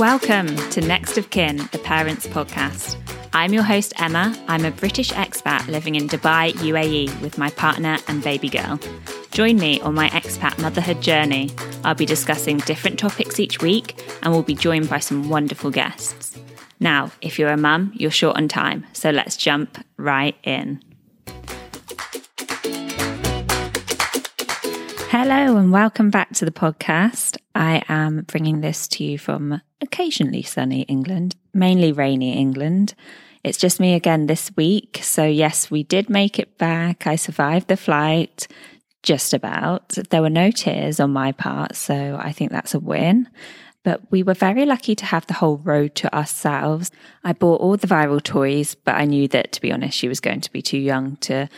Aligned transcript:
Welcome 0.00 0.56
to 0.70 0.80
Next 0.80 1.18
of 1.18 1.28
Kin, 1.28 1.58
the 1.72 1.78
Parents 1.78 2.26
Podcast. 2.26 2.96
I'm 3.34 3.52
your 3.52 3.62
host, 3.62 3.92
Emma. 4.00 4.34
I'm 4.48 4.64
a 4.64 4.70
British 4.70 5.12
expat 5.12 5.68
living 5.68 5.94
in 5.94 6.08
Dubai, 6.08 6.52
UAE, 6.52 7.20
with 7.20 7.36
my 7.36 7.50
partner 7.50 7.98
and 8.08 8.24
baby 8.24 8.48
girl. 8.48 8.80
Join 9.30 9.58
me 9.58 9.78
on 9.82 9.94
my 9.94 10.08
expat 10.08 10.58
motherhood 10.58 11.02
journey. 11.02 11.50
I'll 11.84 11.94
be 11.94 12.06
discussing 12.06 12.56
different 12.60 12.98
topics 12.98 13.38
each 13.38 13.60
week 13.60 14.02
and 14.22 14.32
we'll 14.32 14.42
be 14.42 14.54
joined 14.54 14.88
by 14.88 15.00
some 15.00 15.28
wonderful 15.28 15.70
guests. 15.70 16.38
Now, 16.80 17.10
if 17.20 17.38
you're 17.38 17.50
a 17.50 17.58
mum, 17.58 17.92
you're 17.94 18.10
short 18.10 18.38
on 18.38 18.48
time, 18.48 18.86
so 18.94 19.10
let's 19.10 19.36
jump 19.36 19.84
right 19.98 20.34
in. 20.44 20.82
Hello, 25.10 25.58
and 25.58 25.70
welcome 25.70 26.08
back 26.08 26.32
to 26.36 26.46
the 26.46 26.50
podcast. 26.50 27.36
I 27.54 27.82
am 27.88 28.22
bringing 28.22 28.60
this 28.60 28.86
to 28.88 29.04
you 29.04 29.18
from 29.18 29.60
occasionally 29.80 30.42
sunny 30.42 30.82
England, 30.82 31.36
mainly 31.52 31.92
rainy 31.92 32.36
England. 32.36 32.94
It's 33.42 33.58
just 33.58 33.80
me 33.80 33.94
again 33.94 34.26
this 34.26 34.50
week. 34.56 35.00
So, 35.02 35.24
yes, 35.24 35.70
we 35.70 35.82
did 35.82 36.10
make 36.10 36.38
it 36.38 36.58
back. 36.58 37.06
I 37.06 37.16
survived 37.16 37.68
the 37.68 37.76
flight, 37.76 38.46
just 39.02 39.32
about. 39.32 39.96
There 40.10 40.22
were 40.22 40.30
no 40.30 40.50
tears 40.50 41.00
on 41.00 41.12
my 41.12 41.32
part. 41.32 41.74
So, 41.74 42.18
I 42.20 42.32
think 42.32 42.50
that's 42.50 42.74
a 42.74 42.78
win. 42.78 43.28
But 43.82 44.02
we 44.10 44.22
were 44.22 44.34
very 44.34 44.66
lucky 44.66 44.94
to 44.94 45.06
have 45.06 45.26
the 45.26 45.34
whole 45.34 45.56
road 45.56 45.94
to 45.96 46.14
ourselves. 46.14 46.90
I 47.24 47.32
bought 47.32 47.62
all 47.62 47.78
the 47.78 47.86
viral 47.86 48.22
toys, 48.22 48.74
but 48.74 48.94
I 48.94 49.06
knew 49.06 49.26
that, 49.28 49.52
to 49.52 49.60
be 49.62 49.72
honest, 49.72 49.96
she 49.96 50.08
was 50.08 50.20
going 50.20 50.42
to 50.42 50.52
be 50.52 50.60
too 50.60 50.78
young 50.78 51.16
to 51.16 51.48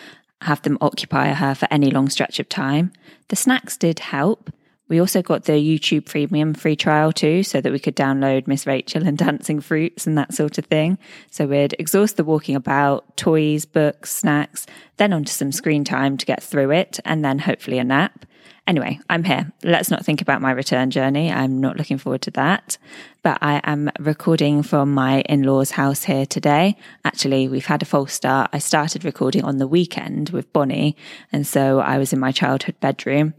have 0.43 0.63
them 0.63 0.79
occupy 0.81 1.33
her 1.33 1.55
for 1.57 1.67
any 1.71 1.91
long 1.91 2.09
stretch 2.09 2.39
of 2.39 2.49
time. 2.49 2.93
The 3.29 3.37
snacks 3.37 3.77
did 3.77 3.99
help. 3.99 4.51
We 4.93 5.01
also 5.01 5.23
got 5.23 5.45
the 5.45 5.53
YouTube 5.53 6.05
Premium 6.05 6.53
free 6.53 6.77
trial 6.77 7.13
too, 7.13 7.45
so 7.45 7.63
that 7.63 7.73
we 7.73 7.79
could 7.79 7.97
download 7.97 8.47
Miss 8.47 8.67
Rachel 8.67 9.07
and 9.07 9.17
Dancing 9.17 9.59
Fruits 9.59 10.07
and 10.07 10.19
that 10.19 10.35
sort 10.35 10.59
of 10.59 10.67
thing. 10.67 10.99
So 11.31 11.47
we'd 11.47 11.75
exhaust 11.79 12.19
the 12.19 12.25
walking 12.25 12.57
about, 12.57 13.17
toys, 13.17 13.65
books, 13.65 14.15
snacks, 14.15 14.67
then 14.99 15.15
onto 15.15 15.31
some 15.31 15.51
screen 15.51 15.83
time 15.83 16.19
to 16.19 16.27
get 16.27 16.43
through 16.43 16.73
it, 16.73 17.01
and 17.07 17.25
then 17.25 17.39
hopefully 17.39 17.79
a 17.79 17.85
nap. 17.85 18.27
Anyway, 18.67 19.01
I'm 19.09 19.25
here. 19.25 19.51
Let's 19.65 19.91
not 19.91 20.05
think 20.05 20.21
about 20.21 20.43
my 20.43 20.51
return 20.51 20.91
journey. 20.91 21.33
I'm 21.33 21.59
not 21.59 21.79
looking 21.79 21.97
forward 21.97 22.21
to 22.23 22.31
that. 22.33 22.77
But 23.23 23.39
I 23.41 23.63
am 23.65 23.91
recording 23.99 24.63
from 24.63 24.93
my 24.93 25.23
in 25.23 25.45
law's 25.45 25.71
house 25.71 26.05
here 26.05 26.27
today. 26.27 26.77
Actually, 27.03 27.49
we've 27.49 27.65
had 27.65 27.81
a 27.81 27.87
false 27.87 28.13
start. 28.13 28.51
I 28.53 28.59
started 28.59 29.07
recording 29.07 29.43
on 29.43 29.57
the 29.57 29.67
weekend 29.67 30.31
with 30.31 30.53
Bonnie. 30.53 30.97
And 31.33 31.47
so 31.47 31.81
I 31.81 31.97
was 31.97 32.13
in 32.13 32.21
my 32.21 32.31
childhood 32.31 32.79
bedroom. 32.79 33.33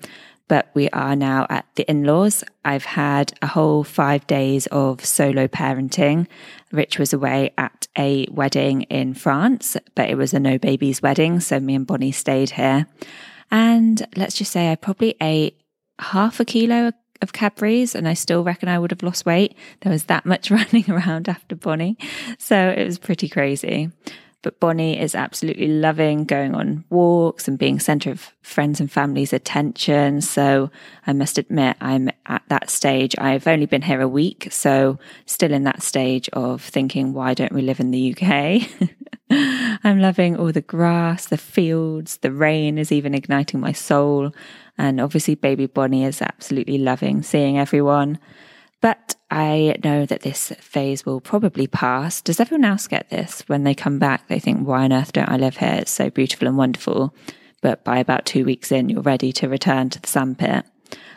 But 0.53 0.69
we 0.75 0.87
are 0.89 1.15
now 1.15 1.47
at 1.49 1.65
the 1.73 1.89
in 1.89 2.03
laws. 2.03 2.43
I've 2.63 2.85
had 2.85 3.33
a 3.41 3.47
whole 3.47 3.83
five 3.83 4.27
days 4.27 4.67
of 4.67 5.03
solo 5.03 5.47
parenting. 5.47 6.27
Rich 6.71 6.99
was 6.99 7.11
away 7.11 7.55
at 7.57 7.87
a 7.97 8.27
wedding 8.29 8.83
in 8.83 9.15
France, 9.15 9.75
but 9.95 10.11
it 10.11 10.15
was 10.15 10.31
a 10.31 10.39
no 10.39 10.59
babies 10.59 11.01
wedding. 11.01 11.39
So 11.39 11.59
me 11.59 11.73
and 11.73 11.87
Bonnie 11.87 12.11
stayed 12.11 12.51
here. 12.51 12.85
And 13.49 14.05
let's 14.15 14.35
just 14.35 14.51
say 14.51 14.71
I 14.71 14.75
probably 14.75 15.15
ate 15.19 15.59
half 15.97 16.39
a 16.39 16.45
kilo 16.45 16.91
of 17.23 17.33
Cadbury's 17.33 17.95
and 17.95 18.07
I 18.07 18.13
still 18.13 18.43
reckon 18.43 18.69
I 18.69 18.77
would 18.77 18.91
have 18.91 19.01
lost 19.01 19.25
weight. 19.25 19.57
There 19.81 19.91
was 19.91 20.03
that 20.03 20.23
much 20.23 20.51
running 20.51 20.87
around 20.87 21.29
after 21.29 21.55
Bonnie. 21.55 21.97
So 22.37 22.55
it 22.55 22.85
was 22.85 22.99
pretty 22.99 23.27
crazy. 23.27 23.89
But 24.43 24.59
Bonnie 24.59 24.99
is 24.99 25.15
absolutely 25.15 25.69
loving 25.69 26.25
going 26.25 26.53
on 26.53 26.83
walks 26.89 27.47
and 27.47 27.57
being 27.57 27.79
center 27.79 28.11
of 28.11 28.33
friends 28.41 28.79
and 28.81 28.91
family's 28.91 29.31
attention. 29.31 30.21
So 30.21 30.69
I 31.07 31.13
must 31.13 31.37
admit, 31.37 31.77
I'm 31.79 32.09
at 32.25 32.43
that 32.49 32.69
stage. 32.69 33.15
I've 33.17 33.47
only 33.47 33.65
been 33.65 33.81
here 33.81 34.01
a 34.01 34.07
week. 34.07 34.49
So 34.51 34.99
still 35.25 35.53
in 35.53 35.63
that 35.63 35.81
stage 35.81 36.29
of 36.33 36.61
thinking, 36.61 37.13
why 37.13 37.33
don't 37.33 37.53
we 37.53 37.61
live 37.61 37.79
in 37.79 37.91
the 37.91 38.13
UK? 38.15 38.89
I'm 39.83 39.99
loving 39.99 40.35
all 40.35 40.51
the 40.51 40.61
grass, 40.61 41.27
the 41.27 41.37
fields, 41.37 42.17
the 42.17 42.31
rain 42.31 42.77
is 42.77 42.91
even 42.91 43.15
igniting 43.15 43.61
my 43.61 43.71
soul. 43.71 44.31
And 44.77 44.99
obviously, 44.99 45.35
baby 45.35 45.67
Bonnie 45.67 46.03
is 46.03 46.21
absolutely 46.21 46.77
loving 46.77 47.23
seeing 47.23 47.57
everyone. 47.57 48.19
But 48.83 49.15
I 49.31 49.77
know 49.81 50.05
that 50.05 50.23
this 50.23 50.49
phase 50.59 51.05
will 51.05 51.21
probably 51.21 51.67
pass. 51.67 52.21
Does 52.21 52.41
everyone 52.41 52.65
else 52.65 52.85
get 52.85 53.09
this? 53.09 53.41
When 53.47 53.63
they 53.63 53.73
come 53.73 53.97
back, 53.97 54.27
they 54.27 54.39
think, 54.39 54.67
why 54.67 54.83
on 54.83 54.91
earth 54.91 55.13
don't 55.13 55.29
I 55.29 55.37
live 55.37 55.55
here? 55.55 55.75
It's 55.75 55.89
so 55.89 56.09
beautiful 56.09 56.49
and 56.49 56.57
wonderful. 56.57 57.15
But 57.61 57.85
by 57.85 57.99
about 57.99 58.25
two 58.25 58.43
weeks 58.43 58.73
in, 58.73 58.89
you're 58.89 59.01
ready 59.01 59.31
to 59.31 59.47
return 59.47 59.89
to 59.91 60.01
the 60.01 60.07
sandpit. 60.09 60.65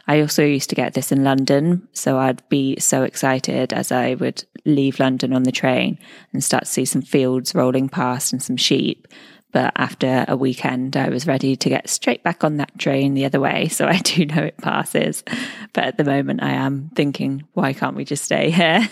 I 0.06 0.20
also 0.20 0.44
used 0.44 0.70
to 0.70 0.76
get 0.76 0.94
this 0.94 1.10
in 1.10 1.24
London. 1.24 1.88
So 1.92 2.18
I'd 2.20 2.48
be 2.48 2.78
so 2.78 3.02
excited 3.02 3.72
as 3.72 3.90
I 3.90 4.14
would 4.14 4.44
leave 4.64 5.00
London 5.00 5.32
on 5.32 5.42
the 5.42 5.50
train 5.50 5.98
and 6.32 6.44
start 6.44 6.66
to 6.66 6.70
see 6.70 6.84
some 6.84 7.02
fields 7.02 7.52
rolling 7.52 7.88
past 7.88 8.32
and 8.32 8.40
some 8.40 8.56
sheep. 8.56 9.08
But 9.56 9.72
after 9.74 10.26
a 10.28 10.36
weekend, 10.36 10.98
I 10.98 11.08
was 11.08 11.26
ready 11.26 11.56
to 11.56 11.68
get 11.70 11.88
straight 11.88 12.22
back 12.22 12.44
on 12.44 12.58
that 12.58 12.78
train 12.78 13.14
the 13.14 13.24
other 13.24 13.40
way. 13.40 13.68
So 13.68 13.86
I 13.86 13.96
do 14.04 14.26
know 14.26 14.42
it 14.42 14.58
passes. 14.58 15.24
But 15.72 15.84
at 15.84 15.96
the 15.96 16.04
moment, 16.04 16.42
I 16.42 16.50
am 16.50 16.90
thinking, 16.94 17.42
why 17.54 17.72
can't 17.72 17.96
we 17.96 18.04
just 18.04 18.22
stay 18.22 18.50
here? 18.50 18.86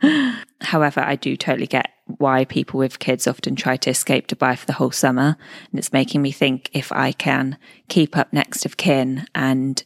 However, 0.60 1.00
I 1.00 1.16
do 1.16 1.36
totally 1.36 1.66
get 1.66 1.90
why 2.18 2.44
people 2.44 2.78
with 2.78 3.00
kids 3.00 3.26
often 3.26 3.56
try 3.56 3.76
to 3.78 3.90
escape 3.90 4.28
Dubai 4.28 4.56
for 4.56 4.66
the 4.66 4.74
whole 4.74 4.92
summer. 4.92 5.36
And 5.72 5.78
it's 5.80 5.92
making 5.92 6.22
me 6.22 6.30
think 6.30 6.70
if 6.72 6.92
I 6.92 7.10
can 7.10 7.58
keep 7.88 8.16
up 8.16 8.32
next 8.32 8.64
of 8.64 8.76
kin 8.76 9.26
and 9.34 9.82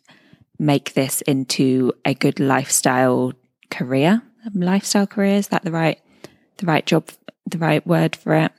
make 0.58 0.92
this 0.92 1.22
into 1.22 1.94
a 2.04 2.12
good 2.12 2.38
lifestyle 2.38 3.32
career. 3.70 4.20
Lifestyle 4.52 5.06
career 5.06 5.36
is 5.36 5.48
that 5.48 5.64
the 5.64 5.72
right 5.72 5.98
the 6.58 6.66
right 6.66 6.84
job 6.84 7.08
the 7.46 7.56
right 7.56 7.86
word 7.86 8.14
for 8.14 8.34
it? 8.34 8.52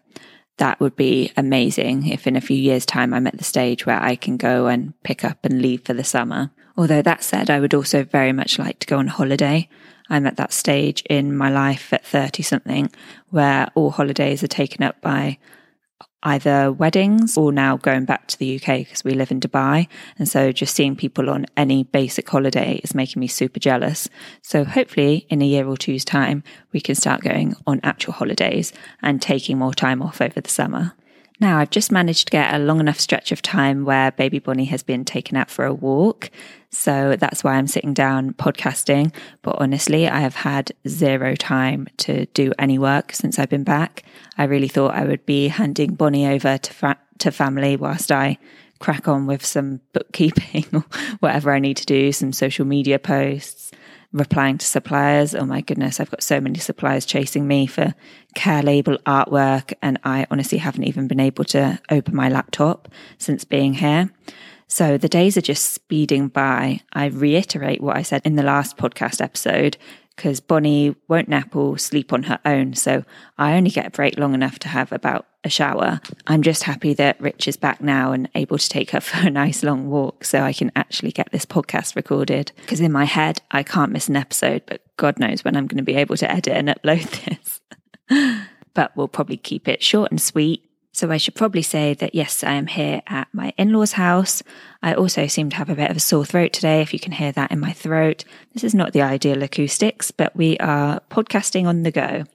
That 0.61 0.79
would 0.79 0.95
be 0.95 1.31
amazing 1.35 2.05
if 2.05 2.27
in 2.27 2.35
a 2.35 2.39
few 2.39 2.55
years' 2.55 2.85
time 2.85 3.15
I'm 3.15 3.25
at 3.25 3.35
the 3.35 3.43
stage 3.43 3.87
where 3.87 3.99
I 3.99 4.15
can 4.15 4.37
go 4.37 4.67
and 4.67 4.93
pick 5.01 5.25
up 5.25 5.43
and 5.43 5.59
leave 5.59 5.81
for 5.81 5.95
the 5.95 6.03
summer. 6.03 6.51
Although 6.77 7.01
that 7.01 7.23
said, 7.23 7.49
I 7.49 7.59
would 7.59 7.73
also 7.73 8.03
very 8.03 8.31
much 8.31 8.59
like 8.59 8.77
to 8.77 8.85
go 8.85 8.99
on 8.99 9.07
holiday. 9.07 9.67
I'm 10.07 10.27
at 10.27 10.37
that 10.37 10.53
stage 10.53 11.01
in 11.09 11.35
my 11.35 11.49
life 11.49 11.91
at 11.91 12.05
30 12.05 12.43
something 12.43 12.91
where 13.31 13.71
all 13.73 13.89
holidays 13.89 14.43
are 14.43 14.47
taken 14.47 14.83
up 14.83 15.01
by 15.01 15.39
either 16.23 16.71
weddings 16.71 17.37
or 17.37 17.51
now 17.51 17.77
going 17.77 18.05
back 18.05 18.27
to 18.27 18.37
the 18.37 18.55
UK 18.55 18.79
because 18.79 19.03
we 19.03 19.13
live 19.13 19.31
in 19.31 19.39
Dubai. 19.39 19.87
And 20.17 20.27
so 20.27 20.51
just 20.51 20.75
seeing 20.75 20.95
people 20.95 21.29
on 21.29 21.45
any 21.57 21.83
basic 21.83 22.29
holiday 22.29 22.79
is 22.83 22.93
making 22.93 23.19
me 23.19 23.27
super 23.27 23.59
jealous. 23.59 24.09
So 24.41 24.63
hopefully 24.63 25.25
in 25.29 25.41
a 25.41 25.45
year 25.45 25.67
or 25.67 25.77
two's 25.77 26.05
time, 26.05 26.43
we 26.71 26.81
can 26.81 26.95
start 26.95 27.21
going 27.21 27.55
on 27.65 27.79
actual 27.83 28.13
holidays 28.13 28.71
and 29.01 29.21
taking 29.21 29.57
more 29.57 29.73
time 29.73 30.01
off 30.01 30.21
over 30.21 30.39
the 30.39 30.49
summer. 30.49 30.93
Now, 31.41 31.57
I've 31.57 31.71
just 31.71 31.91
managed 31.91 32.27
to 32.27 32.31
get 32.31 32.53
a 32.53 32.59
long 32.59 32.79
enough 32.79 32.99
stretch 32.99 33.31
of 33.31 33.41
time 33.41 33.83
where 33.83 34.11
baby 34.11 34.37
Bonnie 34.37 34.65
has 34.65 34.83
been 34.83 35.03
taken 35.03 35.35
out 35.35 35.49
for 35.49 35.65
a 35.65 35.73
walk. 35.73 36.29
So 36.69 37.15
that's 37.19 37.43
why 37.43 37.55
I'm 37.55 37.65
sitting 37.65 37.95
down 37.95 38.35
podcasting. 38.35 39.11
But 39.41 39.55
honestly, 39.59 40.07
I 40.07 40.19
have 40.19 40.35
had 40.35 40.71
zero 40.87 41.35
time 41.35 41.87
to 41.97 42.27
do 42.27 42.53
any 42.59 42.77
work 42.77 43.11
since 43.13 43.39
I've 43.39 43.49
been 43.49 43.63
back. 43.63 44.03
I 44.37 44.43
really 44.43 44.67
thought 44.67 44.93
I 44.93 45.03
would 45.03 45.25
be 45.25 45.47
handing 45.47 45.95
Bonnie 45.95 46.27
over 46.27 46.59
to, 46.59 46.73
fa- 46.73 46.99
to 47.17 47.31
family 47.31 47.75
whilst 47.75 48.11
I 48.11 48.37
crack 48.77 49.07
on 49.07 49.25
with 49.25 49.43
some 49.43 49.81
bookkeeping 49.93 50.65
or 50.73 50.85
whatever 51.21 51.51
I 51.51 51.57
need 51.57 51.77
to 51.77 51.87
do, 51.87 52.11
some 52.11 52.33
social 52.33 52.65
media 52.65 52.99
posts, 52.99 53.71
replying 54.13 54.57
to 54.57 54.65
suppliers. 54.65 55.33
Oh 55.33 55.45
my 55.45 55.61
goodness, 55.61 55.99
I've 55.99 56.11
got 56.11 56.23
so 56.23 56.41
many 56.41 56.59
suppliers 56.59 57.05
chasing 57.05 57.47
me 57.47 57.65
for 57.65 57.93
care 58.35 58.61
label 58.61 58.97
artwork, 59.05 59.73
and 59.81 59.99
I 60.03 60.25
honestly 60.29 60.57
haven't 60.57 60.83
even 60.83 61.07
been 61.07 61.19
able 61.19 61.45
to 61.45 61.79
open 61.89 62.15
my 62.15 62.29
laptop 62.29 62.89
since 63.17 63.43
being 63.43 63.75
here. 63.75 64.11
So 64.67 64.97
the 64.97 65.09
days 65.09 65.35
are 65.35 65.41
just 65.41 65.73
speeding 65.73 66.29
by. 66.29 66.79
I 66.93 67.07
reiterate 67.07 67.81
what 67.81 67.97
I 67.97 68.03
said 68.03 68.21
in 68.23 68.37
the 68.37 68.43
last 68.43 68.77
podcast 68.77 69.21
episode 69.21 69.77
because 70.21 70.39
Bonnie 70.39 70.95
won't 71.07 71.29
nap 71.29 71.55
or 71.55 71.79
sleep 71.79 72.13
on 72.13 72.21
her 72.23 72.39
own. 72.45 72.75
So 72.75 73.03
I 73.39 73.53
only 73.53 73.71
get 73.71 73.87
a 73.87 73.89
break 73.89 74.19
long 74.19 74.35
enough 74.35 74.59
to 74.59 74.67
have 74.67 74.91
about 74.91 75.25
a 75.43 75.49
shower. 75.49 75.99
I'm 76.27 76.43
just 76.43 76.61
happy 76.61 76.93
that 76.93 77.19
Rich 77.19 77.47
is 77.47 77.57
back 77.57 77.81
now 77.81 78.11
and 78.11 78.29
able 78.35 78.59
to 78.59 78.69
take 78.69 78.91
her 78.91 79.01
for 79.01 79.25
a 79.25 79.31
nice 79.31 79.63
long 79.63 79.89
walk 79.89 80.23
so 80.23 80.43
I 80.43 80.53
can 80.53 80.71
actually 80.75 81.11
get 81.11 81.31
this 81.31 81.43
podcast 81.43 81.95
recorded. 81.95 82.51
Because 82.57 82.81
in 82.81 82.91
my 82.91 83.05
head, 83.05 83.41
I 83.49 83.63
can't 83.63 83.91
miss 83.91 84.09
an 84.09 84.15
episode, 84.15 84.61
but 84.67 84.83
God 84.95 85.17
knows 85.17 85.43
when 85.43 85.57
I'm 85.57 85.65
going 85.65 85.77
to 85.77 85.83
be 85.83 85.95
able 85.95 86.17
to 86.17 86.31
edit 86.31 86.53
and 86.53 86.67
upload 86.67 87.25
this. 87.25 88.37
but 88.75 88.95
we'll 88.95 89.07
probably 89.07 89.37
keep 89.37 89.67
it 89.67 89.81
short 89.81 90.11
and 90.11 90.21
sweet 90.21 90.70
so 90.93 91.09
I 91.09 91.17
should 91.17 91.35
probably 91.35 91.61
say 91.61 91.93
that 91.95 92.13
yes, 92.13 92.43
I 92.43 92.53
am 92.53 92.67
here 92.67 93.01
at 93.07 93.27
my 93.33 93.53
in 93.57 93.71
law's 93.71 93.93
house. 93.93 94.43
I 94.83 94.93
also 94.93 95.27
seem 95.27 95.49
to 95.51 95.55
have 95.55 95.69
a 95.69 95.75
bit 95.75 95.89
of 95.89 95.97
a 95.97 96.01
sore 96.01 96.25
throat 96.25 96.51
today, 96.51 96.81
if 96.81 96.93
you 96.93 96.99
can 96.99 97.13
hear 97.13 97.31
that 97.31 97.51
in 97.51 97.59
my 97.59 97.71
throat. 97.71 98.25
This 98.53 98.63
is 98.63 98.75
not 98.75 98.91
the 98.91 99.01
ideal 99.01 99.41
acoustics, 99.41 100.11
but 100.11 100.35
we 100.35 100.57
are 100.57 100.99
podcasting 101.09 101.65
on 101.65 101.83
the 101.83 101.91
go. 101.91 102.23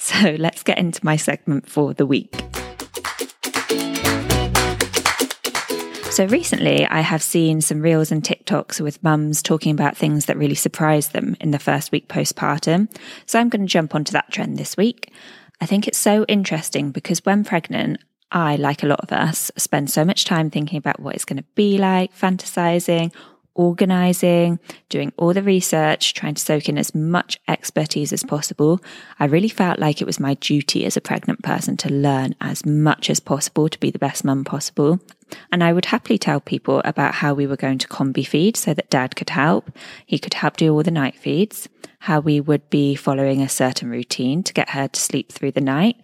So 0.00 0.36
let's 0.38 0.62
get 0.62 0.78
into 0.78 1.04
my 1.04 1.16
segment 1.16 1.68
for 1.68 1.92
the 1.92 2.06
week. 2.06 2.32
So 6.12 6.24
recently, 6.26 6.86
I 6.86 7.00
have 7.00 7.22
seen 7.22 7.60
some 7.60 7.80
reels 7.80 8.12
and 8.12 8.22
TikToks 8.22 8.80
with 8.80 9.02
mums 9.02 9.42
talking 9.42 9.72
about 9.72 9.96
things 9.96 10.26
that 10.26 10.36
really 10.36 10.54
surprised 10.54 11.12
them 11.12 11.36
in 11.40 11.50
the 11.50 11.58
first 11.58 11.90
week 11.90 12.08
postpartum. 12.08 12.88
So 13.26 13.38
I'm 13.40 13.48
going 13.48 13.62
to 13.62 13.66
jump 13.72 13.94
onto 13.94 14.12
that 14.12 14.30
trend 14.30 14.56
this 14.56 14.76
week. 14.76 15.12
I 15.60 15.66
think 15.66 15.88
it's 15.88 15.98
so 15.98 16.24
interesting 16.26 16.90
because 16.90 17.24
when 17.24 17.44
pregnant, 17.44 17.98
I, 18.30 18.56
like 18.56 18.82
a 18.82 18.86
lot 18.86 19.00
of 19.00 19.12
us, 19.12 19.50
spend 19.56 19.90
so 19.90 20.04
much 20.04 20.24
time 20.24 20.50
thinking 20.50 20.78
about 20.78 21.00
what 21.00 21.14
it's 21.14 21.24
going 21.24 21.38
to 21.38 21.48
be 21.54 21.78
like, 21.78 22.14
fantasizing, 22.14 23.12
organizing, 23.54 24.58
doing 24.88 25.12
all 25.16 25.34
the 25.34 25.42
research, 25.42 26.14
trying 26.14 26.34
to 26.34 26.42
soak 26.42 26.68
in 26.68 26.78
as 26.78 26.94
much 26.94 27.40
expertise 27.48 28.12
as 28.12 28.22
possible. 28.22 28.80
I 29.18 29.24
really 29.26 29.48
felt 29.48 29.78
like 29.78 30.00
it 30.00 30.06
was 30.06 30.20
my 30.20 30.34
duty 30.34 30.84
as 30.86 30.96
a 30.96 31.00
pregnant 31.00 31.42
person 31.42 31.76
to 31.78 31.92
learn 31.92 32.34
as 32.40 32.64
much 32.64 33.10
as 33.10 33.20
possible 33.20 33.68
to 33.68 33.80
be 33.80 33.90
the 33.90 33.98
best 33.98 34.24
mum 34.24 34.44
possible. 34.44 35.00
And 35.52 35.62
I 35.62 35.72
would 35.72 35.86
happily 35.86 36.18
tell 36.18 36.40
people 36.40 36.80
about 36.84 37.14
how 37.14 37.34
we 37.34 37.46
were 37.46 37.56
going 37.56 37.78
to 37.78 37.88
combi 37.88 38.26
feed 38.26 38.56
so 38.56 38.74
that 38.74 38.90
dad 38.90 39.16
could 39.16 39.30
help. 39.30 39.70
He 40.06 40.18
could 40.18 40.34
help 40.34 40.56
do 40.56 40.72
all 40.72 40.82
the 40.82 40.90
night 40.90 41.16
feeds, 41.16 41.68
how 42.00 42.20
we 42.20 42.40
would 42.40 42.70
be 42.70 42.94
following 42.94 43.42
a 43.42 43.48
certain 43.48 43.90
routine 43.90 44.42
to 44.44 44.52
get 44.54 44.70
her 44.70 44.88
to 44.88 45.00
sleep 45.00 45.32
through 45.32 45.52
the 45.52 45.60
night. 45.60 45.96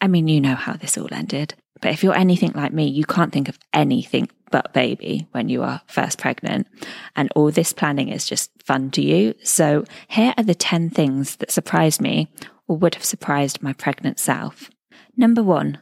I 0.00 0.08
mean, 0.08 0.28
you 0.28 0.40
know 0.40 0.54
how 0.54 0.74
this 0.74 0.96
all 0.96 1.12
ended. 1.12 1.54
But 1.80 1.92
if 1.92 2.02
you're 2.02 2.16
anything 2.16 2.52
like 2.54 2.72
me, 2.72 2.86
you 2.86 3.04
can't 3.04 3.32
think 3.32 3.48
of 3.48 3.58
anything 3.72 4.28
but 4.54 4.72
baby 4.72 5.26
when 5.32 5.48
you 5.48 5.64
are 5.64 5.80
first 5.88 6.20
pregnant. 6.20 6.68
And 7.16 7.28
all 7.34 7.50
this 7.50 7.72
planning 7.72 8.08
is 8.08 8.24
just 8.24 8.52
fun 8.62 8.92
to 8.92 9.02
you. 9.02 9.34
So 9.42 9.84
here 10.06 10.32
are 10.38 10.44
the 10.44 10.54
10 10.54 10.90
things 10.90 11.34
that 11.36 11.50
surprised 11.50 12.00
me 12.00 12.30
or 12.68 12.76
would 12.76 12.94
have 12.94 13.04
surprised 13.04 13.64
my 13.64 13.72
pregnant 13.72 14.20
self. 14.20 14.70
Number 15.16 15.42
one, 15.42 15.78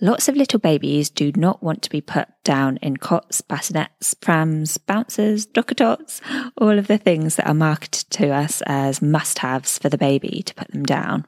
lots 0.00 0.26
of 0.26 0.34
little 0.34 0.58
babies 0.58 1.10
do 1.10 1.30
not 1.36 1.62
want 1.62 1.80
to 1.82 1.90
be 1.90 2.00
put 2.00 2.26
down 2.42 2.78
in 2.78 2.96
cots, 2.96 3.40
bassinets, 3.40 4.20
prams, 4.20 4.78
bouncers, 4.78 5.46
DockATots, 5.46 6.20
all 6.56 6.76
of 6.76 6.88
the 6.88 6.98
things 6.98 7.36
that 7.36 7.46
are 7.46 7.54
marketed 7.54 8.10
to 8.10 8.30
us 8.30 8.64
as 8.66 9.00
must 9.00 9.38
haves 9.38 9.78
for 9.78 9.88
the 9.88 9.96
baby 9.96 10.42
to 10.42 10.54
put 10.56 10.72
them 10.72 10.82
down. 10.82 11.24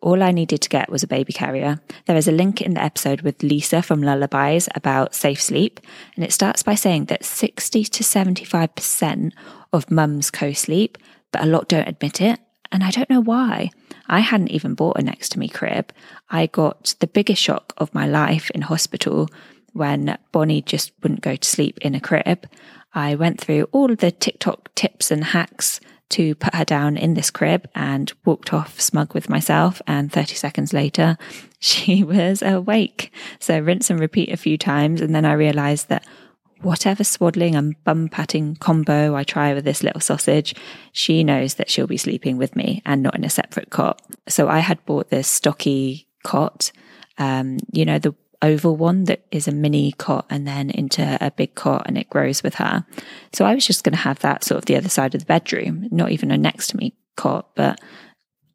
All 0.00 0.22
I 0.22 0.30
needed 0.30 0.60
to 0.62 0.68
get 0.68 0.90
was 0.90 1.02
a 1.02 1.08
baby 1.08 1.32
carrier. 1.32 1.80
There 2.06 2.16
is 2.16 2.28
a 2.28 2.32
link 2.32 2.60
in 2.60 2.74
the 2.74 2.82
episode 2.82 3.22
with 3.22 3.42
Lisa 3.42 3.82
from 3.82 4.02
Lullabies 4.02 4.68
about 4.74 5.14
safe 5.14 5.40
sleep, 5.40 5.80
and 6.14 6.24
it 6.24 6.32
starts 6.32 6.62
by 6.62 6.74
saying 6.74 7.06
that 7.06 7.24
60 7.24 7.84
to 7.84 8.04
75% 8.04 9.32
of 9.72 9.90
mums 9.90 10.30
co 10.30 10.52
sleep, 10.52 10.98
but 11.32 11.42
a 11.42 11.46
lot 11.46 11.68
don't 11.68 11.88
admit 11.88 12.20
it. 12.20 12.40
And 12.72 12.82
I 12.82 12.90
don't 12.90 13.10
know 13.10 13.20
why. 13.20 13.70
I 14.08 14.20
hadn't 14.20 14.50
even 14.50 14.74
bought 14.74 14.98
a 14.98 15.02
next 15.02 15.30
to 15.30 15.38
me 15.38 15.48
crib. 15.48 15.92
I 16.30 16.46
got 16.46 16.94
the 17.00 17.06
biggest 17.06 17.42
shock 17.42 17.72
of 17.76 17.94
my 17.94 18.06
life 18.06 18.50
in 18.50 18.62
hospital 18.62 19.28
when 19.72 20.16
Bonnie 20.32 20.62
just 20.62 20.92
wouldn't 21.02 21.20
go 21.20 21.36
to 21.36 21.48
sleep 21.48 21.78
in 21.80 21.94
a 21.94 22.00
crib. 22.00 22.48
I 22.94 23.14
went 23.14 23.40
through 23.40 23.64
all 23.72 23.94
the 23.94 24.10
TikTok 24.10 24.74
tips 24.74 25.10
and 25.10 25.22
hacks 25.22 25.80
to 26.10 26.34
put 26.36 26.54
her 26.54 26.64
down 26.64 26.96
in 26.96 27.14
this 27.14 27.30
crib 27.30 27.68
and 27.74 28.12
walked 28.24 28.52
off 28.52 28.80
smug 28.80 29.14
with 29.14 29.28
myself. 29.28 29.82
And 29.86 30.12
30 30.12 30.34
seconds 30.34 30.72
later, 30.72 31.16
she 31.58 32.04
was 32.04 32.42
awake. 32.42 33.12
So 33.40 33.58
rinse 33.58 33.90
and 33.90 34.00
repeat 34.00 34.32
a 34.32 34.36
few 34.36 34.58
times. 34.58 35.00
And 35.00 35.14
then 35.14 35.24
I 35.24 35.32
realized 35.32 35.88
that 35.88 36.06
whatever 36.62 37.04
swaddling 37.04 37.54
and 37.54 37.82
bum 37.84 38.08
patting 38.08 38.56
combo 38.56 39.14
I 39.14 39.24
try 39.24 39.52
with 39.52 39.64
this 39.64 39.82
little 39.82 40.00
sausage, 40.00 40.54
she 40.92 41.22
knows 41.22 41.54
that 41.54 41.70
she'll 41.70 41.86
be 41.86 41.96
sleeping 41.96 42.38
with 42.38 42.56
me 42.56 42.82
and 42.86 43.02
not 43.02 43.14
in 43.14 43.24
a 43.24 43.30
separate 43.30 43.70
cot. 43.70 44.00
So 44.28 44.48
I 44.48 44.60
had 44.60 44.84
bought 44.86 45.10
this 45.10 45.28
Stokke 45.28 46.06
cot, 46.24 46.72
um, 47.18 47.58
you 47.72 47.84
know, 47.84 47.98
the 47.98 48.14
oval 48.42 48.76
one 48.76 49.04
that 49.04 49.24
is 49.30 49.48
a 49.48 49.52
mini 49.52 49.92
cot 49.92 50.26
and 50.30 50.46
then 50.46 50.70
into 50.70 51.18
a 51.20 51.30
big 51.30 51.54
cot 51.54 51.84
and 51.86 51.96
it 51.96 52.10
grows 52.10 52.42
with 52.42 52.56
her. 52.56 52.84
So 53.32 53.44
I 53.44 53.54
was 53.54 53.66
just 53.66 53.84
going 53.84 53.94
to 53.94 53.98
have 53.98 54.18
that 54.20 54.44
sort 54.44 54.58
of 54.58 54.66
the 54.66 54.76
other 54.76 54.88
side 54.88 55.14
of 55.14 55.20
the 55.20 55.26
bedroom, 55.26 55.88
not 55.90 56.10
even 56.10 56.30
a 56.30 56.38
next 56.38 56.68
to 56.68 56.76
me 56.76 56.94
cot, 57.16 57.50
but 57.54 57.80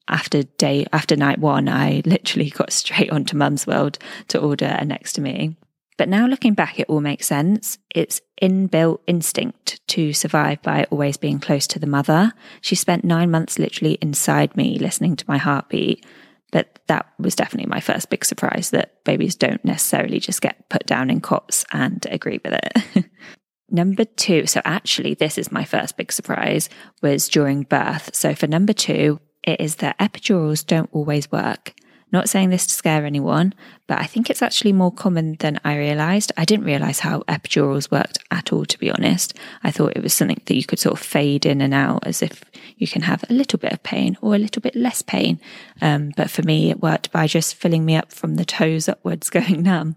after 0.08 0.44
day 0.44 0.86
after 0.92 1.16
night 1.16 1.40
one, 1.40 1.70
I 1.70 2.02
literally 2.06 2.50
got 2.56 2.72
straight 2.72 3.12
onto 3.12 3.38
Mumzworld 3.38 3.98
to 4.30 4.40
order 4.40 4.66
a 4.66 4.86
next 4.86 5.14
to 5.14 5.22
me. 5.22 5.56
But 5.98 6.10
now 6.10 6.26
looking 6.26 6.56
back, 6.56 6.80
it 6.80 6.90
all 6.90 7.02
makes 7.02 7.28
sense. 7.28 7.78
It's 7.94 8.22
inbuilt 8.42 9.02
instinct 9.06 9.86
to 9.90 10.14
survive 10.14 10.62
by 10.64 10.86
always 10.90 11.18
being 11.18 11.40
close 11.40 11.68
to 11.68 11.80
the 11.80 11.86
mother. 11.86 12.34
She 12.60 12.76
spent 12.76 13.04
nine 13.04 13.30
months 13.30 13.60
literally 13.60 14.00
inside 14.02 14.58
me, 14.58 14.80
listening 14.80 15.16
to 15.18 15.26
my 15.28 15.38
heartbeat. 15.38 16.04
But 16.52 16.80
that 16.88 17.08
was 17.18 17.36
definitely 17.36 17.70
my 17.70 17.80
first 17.80 18.10
big 18.10 18.26
surprise 18.26 18.72
that 18.72 19.04
babies 19.06 19.36
don't 19.36 19.64
necessarily 19.64 20.20
just 20.20 20.42
get 20.42 20.70
put 20.70 20.86
down 20.86 21.10
in 21.10 21.22
cots 21.22 21.66
and 21.72 22.06
agree 22.12 22.40
with 22.44 22.54
it. 22.54 23.06
number 23.70 24.04
two, 24.04 24.46
so 24.46 24.62
actually, 24.66 25.14
this 25.14 25.38
is 25.38 25.52
my 25.52 25.64
first 25.64 25.98
big 25.98 26.12
surprise, 26.12 26.70
was 27.02 27.30
during 27.30 27.64
birth. 27.64 28.14
So 28.14 28.36
for 28.36 28.48
number 28.48 28.74
two, 28.74 29.20
it 29.44 29.60
is 29.62 29.78
that 29.78 29.98
epidurals 29.98 30.66
don't 30.66 30.90
always 30.92 31.32
work. 31.32 31.74
Not 32.12 32.28
saying 32.28 32.50
this 32.50 32.68
to 32.68 32.74
scare 32.74 33.06
anyone, 33.06 33.54
but 33.88 34.00
I 34.00 34.06
think 34.06 34.30
it's 34.30 34.42
actually 34.42 34.74
more 34.74 34.92
common 34.92 35.38
than 35.40 35.60
I 35.64 35.78
realised. 35.78 36.32
I 36.36 36.44
didn't 36.44 36.66
realise 36.66 37.00
how 37.00 37.22
epidurals 37.22 37.90
worked 37.90 38.20
at 38.32 38.52
all, 38.52 38.66
to 38.66 38.80
be 38.80 38.92
honest. 38.92 39.34
I 39.64 39.72
thought 39.72 39.96
it 39.96 40.04
was 40.04 40.14
something 40.14 40.42
that 40.46 40.56
you 40.56 40.66
could 40.66 40.80
sort 40.80 41.00
of 41.00 41.06
fade 41.06 41.46
in 41.46 41.62
and 41.62 41.74
out 41.74 42.06
as 42.06 42.22
if 42.22 42.44
you 42.76 42.88
can 42.88 43.04
have 43.04 43.24
a 43.30 43.34
little 43.34 43.60
bit 43.60 43.72
of 43.72 43.84
pain 43.84 44.18
or 44.22 44.36
a 44.36 44.40
little 44.40 44.62
bit 44.62 44.76
less 44.76 45.02
pain. 45.02 45.40
Um, 45.82 46.12
but 46.18 46.30
for 46.30 46.42
me, 46.42 46.70
it 46.70 46.82
worked 46.82 47.12
by 47.12 47.28
just 47.28 47.56
filling 47.56 47.86
me 47.86 47.96
up 47.96 48.12
from 48.12 48.36
the 48.36 48.46
toes 48.46 48.90
upwards, 48.90 49.30
going 49.32 49.64
numb. 49.64 49.96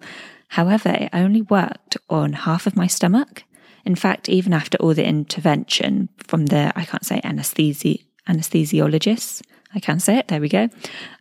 However, 0.49 0.91
it 0.91 1.11
only 1.13 1.43
worked 1.43 1.97
on 2.09 2.33
half 2.33 2.67
of 2.67 2.77
my 2.77 2.87
stomach. 2.87 3.43
In 3.85 3.97
fact, 3.97 4.29
even 4.29 4.53
after 4.53 4.79
all 4.79 4.95
the 4.95 5.05
intervention 5.05 6.09
from 6.19 6.47
the, 6.47 6.73
I 6.77 6.85
can't 6.85 7.05
say 7.05 7.21
anesthesi- 7.23 8.05
anesthesiologists, 8.29 9.43
I 9.75 9.81
can 9.81 10.01
say 10.01 10.19
it. 10.19 10.29
There 10.29 10.41
we 10.41 10.49
go. 10.49 10.69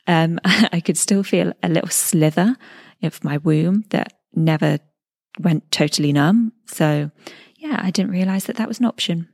Um, 0.07 0.39
I 0.45 0.81
could 0.83 0.97
still 0.97 1.23
feel 1.23 1.53
a 1.63 1.69
little 1.69 1.89
slither 1.89 2.55
of 3.01 3.23
my 3.23 3.37
womb 3.37 3.85
that 3.89 4.13
never 4.35 4.79
went 5.39 5.71
totally 5.71 6.13
numb. 6.13 6.53
So, 6.67 7.11
yeah, 7.57 7.79
I 7.83 7.91
didn't 7.91 8.11
realize 8.11 8.45
that 8.45 8.57
that 8.57 8.67
was 8.67 8.79
an 8.79 8.85
option. 8.85 9.29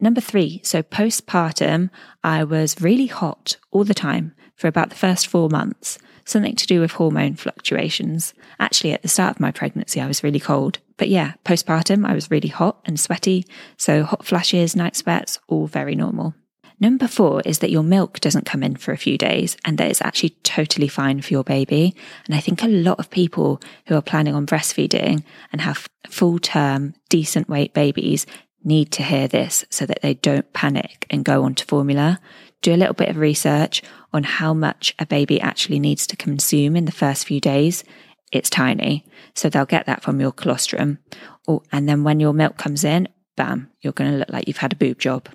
Number 0.00 0.20
three. 0.20 0.60
So, 0.64 0.82
postpartum, 0.82 1.90
I 2.24 2.44
was 2.44 2.80
really 2.80 3.06
hot 3.06 3.56
all 3.70 3.84
the 3.84 3.94
time 3.94 4.34
for 4.56 4.66
about 4.66 4.90
the 4.90 4.96
first 4.96 5.26
four 5.26 5.48
months, 5.48 5.98
something 6.24 6.56
to 6.56 6.66
do 6.66 6.80
with 6.80 6.92
hormone 6.92 7.36
fluctuations. 7.36 8.34
Actually, 8.58 8.92
at 8.92 9.02
the 9.02 9.08
start 9.08 9.36
of 9.36 9.40
my 9.40 9.52
pregnancy, 9.52 10.00
I 10.00 10.06
was 10.06 10.24
really 10.24 10.40
cold. 10.40 10.78
But 10.96 11.08
yeah, 11.08 11.34
postpartum, 11.44 12.06
I 12.06 12.14
was 12.14 12.30
really 12.30 12.48
hot 12.48 12.80
and 12.84 12.98
sweaty. 12.98 13.46
So, 13.76 14.02
hot 14.02 14.24
flashes, 14.24 14.74
night 14.74 14.96
sweats, 14.96 15.38
all 15.46 15.66
very 15.66 15.94
normal. 15.94 16.34
Number 16.82 17.06
four 17.06 17.42
is 17.42 17.60
that 17.60 17.70
your 17.70 17.84
milk 17.84 18.18
doesn't 18.18 18.44
come 18.44 18.64
in 18.64 18.74
for 18.74 18.90
a 18.90 18.96
few 18.96 19.16
days 19.16 19.56
and 19.64 19.78
that 19.78 19.88
it's 19.88 20.02
actually 20.02 20.30
totally 20.42 20.88
fine 20.88 21.22
for 21.22 21.32
your 21.32 21.44
baby. 21.44 21.94
And 22.26 22.34
I 22.34 22.40
think 22.40 22.60
a 22.60 22.66
lot 22.66 22.98
of 22.98 23.08
people 23.08 23.60
who 23.86 23.94
are 23.94 24.02
planning 24.02 24.34
on 24.34 24.48
breastfeeding 24.48 25.22
and 25.52 25.60
have 25.60 25.86
full 26.10 26.40
term, 26.40 26.94
decent 27.08 27.48
weight 27.48 27.72
babies 27.72 28.26
need 28.64 28.90
to 28.92 29.04
hear 29.04 29.28
this 29.28 29.64
so 29.70 29.86
that 29.86 30.02
they 30.02 30.14
don't 30.14 30.52
panic 30.54 31.06
and 31.08 31.24
go 31.24 31.44
on 31.44 31.54
to 31.54 31.64
formula. 31.66 32.18
Do 32.62 32.74
a 32.74 32.76
little 32.76 32.94
bit 32.94 33.10
of 33.10 33.16
research 33.16 33.80
on 34.12 34.24
how 34.24 34.52
much 34.52 34.92
a 34.98 35.06
baby 35.06 35.40
actually 35.40 35.78
needs 35.78 36.04
to 36.08 36.16
consume 36.16 36.74
in 36.74 36.86
the 36.86 36.90
first 36.90 37.28
few 37.28 37.38
days. 37.38 37.84
It's 38.32 38.50
tiny. 38.50 39.06
So 39.36 39.48
they'll 39.48 39.66
get 39.66 39.86
that 39.86 40.02
from 40.02 40.20
your 40.20 40.32
colostrum. 40.32 40.98
Or, 41.46 41.62
and 41.70 41.88
then 41.88 42.02
when 42.02 42.18
your 42.18 42.32
milk 42.32 42.56
comes 42.56 42.82
in, 42.82 43.06
bam, 43.36 43.70
you're 43.82 43.92
going 43.92 44.10
to 44.10 44.18
look 44.18 44.30
like 44.30 44.48
you've 44.48 44.56
had 44.56 44.72
a 44.72 44.76
boob 44.76 44.98
job. 44.98 45.28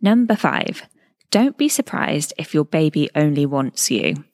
Number 0.00 0.36
five, 0.36 0.82
don't 1.30 1.56
be 1.56 1.68
surprised 1.68 2.34
if 2.38 2.54
your 2.54 2.64
baby 2.64 3.08
only 3.14 3.46
wants 3.46 3.90
you. 3.90 4.24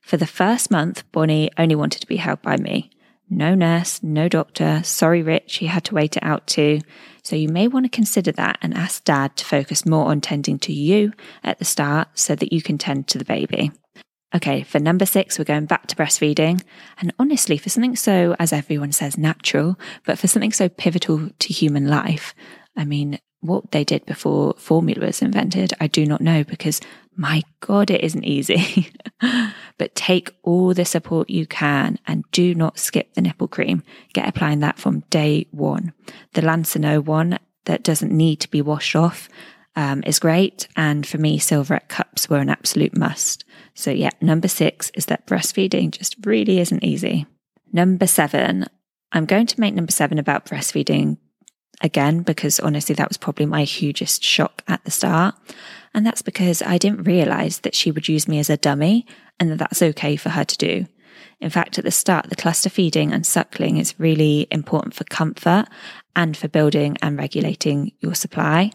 For 0.00 0.16
the 0.16 0.26
first 0.26 0.70
month, 0.70 1.04
Bonnie 1.12 1.50
only 1.56 1.74
wanted 1.74 2.00
to 2.00 2.06
be 2.06 2.16
held 2.16 2.42
by 2.42 2.56
me. 2.56 2.90
No 3.30 3.54
nurse, 3.54 4.02
no 4.02 4.28
doctor. 4.28 4.82
Sorry, 4.84 5.22
Rich, 5.22 5.56
he 5.56 5.66
had 5.66 5.84
to 5.84 5.94
wait 5.94 6.18
it 6.18 6.22
out 6.22 6.46
too. 6.46 6.80
So 7.22 7.34
you 7.34 7.48
may 7.48 7.68
want 7.68 7.86
to 7.86 7.90
consider 7.90 8.32
that 8.32 8.58
and 8.60 8.74
ask 8.74 9.04
dad 9.04 9.36
to 9.36 9.44
focus 9.46 9.86
more 9.86 10.06
on 10.06 10.20
tending 10.20 10.58
to 10.60 10.72
you 10.72 11.12
at 11.42 11.58
the 11.58 11.64
start 11.64 12.08
so 12.14 12.34
that 12.34 12.52
you 12.52 12.60
can 12.60 12.76
tend 12.76 13.08
to 13.08 13.18
the 13.18 13.24
baby. 13.24 13.70
Okay, 14.34 14.62
for 14.62 14.78
number 14.78 15.06
six, 15.06 15.38
we're 15.38 15.44
going 15.44 15.66
back 15.66 15.86
to 15.86 15.96
breastfeeding. 15.96 16.62
And 16.98 17.14
honestly, 17.18 17.56
for 17.56 17.68
something 17.70 17.96
so, 17.96 18.34
as 18.38 18.52
everyone 18.52 18.92
says, 18.92 19.16
natural, 19.16 19.78
but 20.04 20.18
for 20.18 20.26
something 20.26 20.52
so 20.52 20.68
pivotal 20.68 21.30
to 21.38 21.52
human 21.52 21.86
life, 21.86 22.34
I 22.76 22.84
mean, 22.84 23.18
what 23.42 23.72
they 23.72 23.84
did 23.84 24.06
before 24.06 24.54
formula 24.56 25.06
was 25.06 25.20
invented, 25.20 25.74
I 25.80 25.88
do 25.88 26.06
not 26.06 26.20
know 26.20 26.44
because 26.44 26.80
my 27.14 27.42
God, 27.60 27.90
it 27.90 28.02
isn't 28.02 28.24
easy. 28.24 28.90
but 29.78 29.94
take 29.94 30.30
all 30.42 30.72
the 30.72 30.84
support 30.84 31.28
you 31.28 31.46
can 31.46 31.98
and 32.06 32.24
do 32.30 32.54
not 32.54 32.78
skip 32.78 33.12
the 33.14 33.20
nipple 33.20 33.48
cream. 33.48 33.82
Get 34.14 34.28
applying 34.28 34.60
that 34.60 34.78
from 34.78 35.00
day 35.10 35.46
one. 35.50 35.92
The 36.32 36.42
Lansinoh 36.42 37.04
one 37.04 37.38
that 37.64 37.82
doesn't 37.82 38.12
need 38.12 38.40
to 38.40 38.50
be 38.50 38.62
washed 38.62 38.96
off 38.96 39.28
um, 39.74 40.02
is 40.06 40.18
great. 40.18 40.68
And 40.76 41.06
for 41.06 41.18
me, 41.18 41.38
Silverette 41.38 41.88
cups 41.88 42.30
were 42.30 42.38
an 42.38 42.48
absolute 42.48 42.96
must. 42.96 43.44
So, 43.74 43.90
yeah, 43.90 44.10
number 44.20 44.48
six 44.48 44.90
is 44.94 45.06
that 45.06 45.26
breastfeeding 45.26 45.90
just 45.90 46.16
really 46.24 46.60
isn't 46.60 46.84
easy. 46.84 47.26
Number 47.72 48.06
seven, 48.06 48.66
I'm 49.12 49.26
going 49.26 49.46
to 49.46 49.60
make 49.60 49.74
number 49.74 49.92
seven 49.92 50.18
about 50.18 50.46
breastfeeding 50.46 51.18
again, 51.82 52.22
because 52.22 52.60
honestly, 52.60 52.94
that 52.94 53.08
was 53.08 53.16
probably 53.16 53.46
my 53.46 53.64
hugest 53.64 54.24
shock 54.24 54.62
at 54.68 54.84
the 54.84 54.90
start. 54.90 55.34
And 55.94 56.06
that's 56.06 56.22
because 56.22 56.62
I 56.62 56.78
didn't 56.78 57.04
realize 57.04 57.60
that 57.60 57.74
she 57.74 57.90
would 57.90 58.08
use 58.08 58.26
me 58.26 58.38
as 58.38 58.48
a 58.48 58.56
dummy 58.56 59.06
and 59.38 59.50
that 59.50 59.58
that's 59.58 59.82
okay 59.82 60.16
for 60.16 60.30
her 60.30 60.44
to 60.44 60.56
do. 60.56 60.86
In 61.40 61.50
fact, 61.50 61.78
at 61.78 61.84
the 61.84 61.90
start, 61.90 62.30
the 62.30 62.36
cluster 62.36 62.70
feeding 62.70 63.12
and 63.12 63.26
suckling 63.26 63.76
is 63.76 63.98
really 63.98 64.46
important 64.50 64.94
for 64.94 65.04
comfort 65.04 65.66
and 66.14 66.36
for 66.36 66.48
building 66.48 66.96
and 67.02 67.18
regulating 67.18 67.92
your 68.00 68.14
supply. 68.14 68.70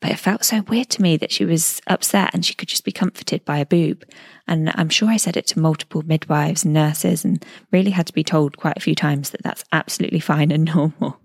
But 0.00 0.10
it 0.12 0.18
felt 0.18 0.44
so 0.44 0.62
weird 0.62 0.90
to 0.90 1.02
me 1.02 1.16
that 1.16 1.32
she 1.32 1.44
was 1.44 1.80
upset 1.86 2.30
and 2.32 2.44
she 2.44 2.54
could 2.54 2.68
just 2.68 2.84
be 2.84 2.92
comforted 2.92 3.44
by 3.44 3.58
a 3.58 3.66
boob. 3.66 4.04
And 4.46 4.72
I'm 4.74 4.88
sure 4.88 5.08
I 5.08 5.16
said 5.16 5.36
it 5.36 5.46
to 5.48 5.58
multiple 5.58 6.02
midwives 6.02 6.64
and 6.64 6.74
nurses 6.74 7.24
and 7.24 7.44
really 7.72 7.90
had 7.90 8.06
to 8.06 8.12
be 8.12 8.24
told 8.24 8.56
quite 8.56 8.76
a 8.76 8.80
few 8.80 8.94
times 8.94 9.30
that 9.30 9.42
that's 9.42 9.64
absolutely 9.72 10.20
fine 10.20 10.52
and 10.52 10.64
normal. 10.74 11.20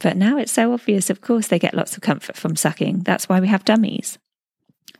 But 0.00 0.16
now 0.16 0.38
it's 0.38 0.52
so 0.52 0.72
obvious, 0.72 1.10
of 1.10 1.20
course, 1.20 1.48
they 1.48 1.58
get 1.58 1.74
lots 1.74 1.96
of 1.96 2.02
comfort 2.02 2.36
from 2.36 2.56
sucking. 2.56 3.00
That's 3.00 3.28
why 3.28 3.40
we 3.40 3.48
have 3.48 3.64
dummies. 3.64 4.18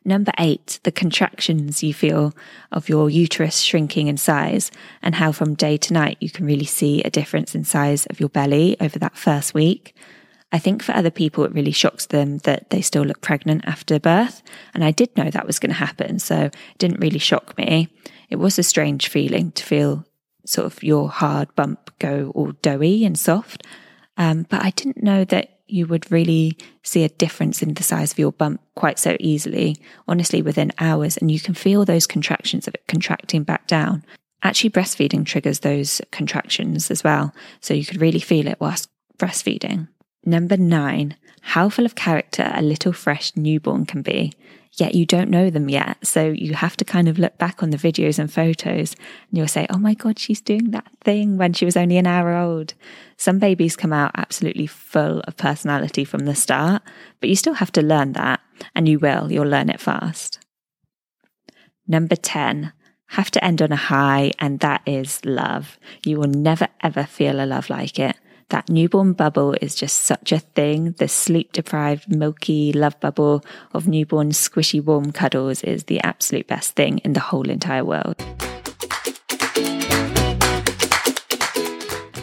Number 0.04 0.30
eight, 0.38 0.78
the 0.84 0.92
contractions 0.92 1.82
you 1.82 1.92
feel 1.92 2.32
of 2.70 2.88
your 2.88 3.10
uterus 3.10 3.60
shrinking 3.60 4.06
in 4.06 4.16
size 4.16 4.70
and 5.02 5.16
how 5.16 5.32
from 5.32 5.54
day 5.54 5.76
to 5.78 5.92
night 5.92 6.16
you 6.20 6.30
can 6.30 6.46
really 6.46 6.64
see 6.64 7.02
a 7.02 7.10
difference 7.10 7.56
in 7.56 7.64
size 7.64 8.06
of 8.06 8.20
your 8.20 8.28
belly 8.28 8.76
over 8.80 9.00
that 9.00 9.16
first 9.16 9.52
week. 9.52 9.96
I 10.52 10.60
think 10.60 10.84
for 10.84 10.92
other 10.92 11.10
people, 11.10 11.44
it 11.44 11.52
really 11.52 11.72
shocks 11.72 12.06
them 12.06 12.38
that 12.38 12.70
they 12.70 12.82
still 12.82 13.02
look 13.02 13.20
pregnant 13.20 13.64
after 13.66 13.98
birth. 13.98 14.42
And 14.74 14.84
I 14.84 14.92
did 14.92 15.14
know 15.16 15.28
that 15.28 15.46
was 15.46 15.58
going 15.58 15.70
to 15.70 15.74
happen. 15.74 16.20
So 16.20 16.36
it 16.44 16.54
didn't 16.78 17.00
really 17.00 17.18
shock 17.18 17.58
me. 17.58 17.88
It 18.30 18.36
was 18.36 18.60
a 18.60 18.62
strange 18.62 19.08
feeling 19.08 19.50
to 19.52 19.64
feel 19.64 20.06
sort 20.44 20.66
of 20.66 20.82
your 20.84 21.10
hard 21.10 21.52
bump 21.56 21.90
go 21.98 22.30
all 22.34 22.52
doughy 22.62 23.04
and 23.04 23.18
soft. 23.18 23.66
Um, 24.16 24.46
but 24.48 24.64
I 24.64 24.70
didn't 24.70 25.02
know 25.02 25.24
that 25.24 25.60
you 25.66 25.86
would 25.86 26.10
really 26.10 26.56
see 26.82 27.04
a 27.04 27.08
difference 27.08 27.62
in 27.62 27.74
the 27.74 27.82
size 27.82 28.12
of 28.12 28.18
your 28.18 28.32
bump 28.32 28.60
quite 28.76 28.98
so 28.98 29.16
easily, 29.18 29.76
honestly, 30.06 30.42
within 30.42 30.72
hours. 30.78 31.16
And 31.16 31.30
you 31.30 31.40
can 31.40 31.54
feel 31.54 31.84
those 31.84 32.06
contractions 32.06 32.68
of 32.68 32.74
it 32.74 32.84
contracting 32.86 33.42
back 33.42 33.66
down. 33.66 34.04
Actually, 34.42 34.70
breastfeeding 34.70 35.26
triggers 35.26 35.60
those 35.60 36.00
contractions 36.12 36.90
as 36.90 37.02
well. 37.02 37.34
So 37.60 37.74
you 37.74 37.84
could 37.84 38.00
really 38.00 38.20
feel 38.20 38.46
it 38.46 38.58
whilst 38.60 38.88
breastfeeding. 39.18 39.88
Number 40.24 40.56
nine, 40.56 41.16
how 41.40 41.68
full 41.68 41.84
of 41.86 41.94
character 41.94 42.50
a 42.54 42.62
little 42.62 42.92
fresh 42.92 43.34
newborn 43.36 43.86
can 43.86 44.02
be 44.02 44.32
yet 44.76 44.94
you 44.94 45.06
don't 45.06 45.30
know 45.30 45.50
them 45.50 45.68
yet. 45.68 46.06
So 46.06 46.28
you 46.28 46.54
have 46.54 46.76
to 46.76 46.84
kind 46.84 47.08
of 47.08 47.18
look 47.18 47.38
back 47.38 47.62
on 47.62 47.70
the 47.70 47.76
videos 47.76 48.18
and 48.18 48.32
photos 48.32 48.94
and 48.94 49.38
you'll 49.38 49.48
say, 49.48 49.66
oh 49.70 49.78
my 49.78 49.94
God, 49.94 50.18
she's 50.18 50.40
doing 50.40 50.70
that 50.70 50.90
thing 51.02 51.36
when 51.36 51.52
she 51.52 51.64
was 51.64 51.76
only 51.76 51.96
an 51.96 52.06
hour 52.06 52.36
old. 52.36 52.74
Some 53.16 53.38
babies 53.38 53.76
come 53.76 53.92
out 53.92 54.12
absolutely 54.14 54.66
full 54.66 55.20
of 55.20 55.36
personality 55.36 56.04
from 56.04 56.26
the 56.26 56.34
start, 56.34 56.82
but 57.20 57.28
you 57.28 57.36
still 57.36 57.54
have 57.54 57.72
to 57.72 57.82
learn 57.82 58.12
that 58.12 58.40
and 58.74 58.88
you 58.88 58.98
will, 58.98 59.32
you'll 59.32 59.46
learn 59.46 59.70
it 59.70 59.80
fast. 59.80 60.38
Number 61.88 62.16
10, 62.16 62.72
have 63.10 63.30
to 63.30 63.44
end 63.44 63.62
on 63.62 63.70
a 63.70 63.76
high, 63.76 64.32
and 64.40 64.58
that 64.60 64.82
is 64.84 65.24
love. 65.24 65.78
You 66.04 66.18
will 66.18 66.28
never 66.28 66.68
ever 66.82 67.04
feel 67.04 67.40
a 67.40 67.46
love 67.46 67.70
like 67.70 67.98
it. 67.98 68.16
That 68.50 68.68
newborn 68.68 69.14
bubble 69.14 69.56
is 69.60 69.74
just 69.74 70.04
such 70.04 70.30
a 70.30 70.38
thing. 70.38 70.92
The 70.92 71.08
sleep 71.08 71.52
deprived, 71.52 72.14
milky 72.14 72.72
love 72.72 72.98
bubble 73.00 73.44
of 73.72 73.88
newborn 73.88 74.30
squishy 74.30 74.80
warm 74.82 75.10
cuddles 75.10 75.64
is 75.64 75.84
the 75.84 76.00
absolute 76.02 76.46
best 76.46 76.76
thing 76.76 76.98
in 76.98 77.12
the 77.12 77.20
whole 77.20 77.50
entire 77.50 77.84
world. 77.84 78.22